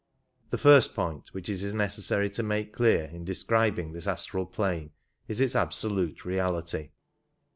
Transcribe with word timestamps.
The 0.49 0.57
first 0.57 0.95
point 0.95 1.27
which 1.31 1.47
it 1.47 1.61
is 1.61 1.75
necessary 1.75 2.27
to 2.31 2.41
make 2.41 2.73
clear 2.73 3.03
in 3.03 3.23
describing 3.23 3.93
this 3.93 4.07
astral 4.07 4.47
plane 4.47 4.89
is 5.27 5.39
its 5.39 5.55
absolute 5.55 6.25
reality. 6.25 6.89